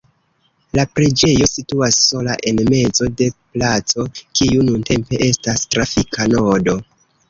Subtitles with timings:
[0.79, 6.81] La preĝejo situas sola en mezo de placo, kiu nuntempe estas trafika nodo.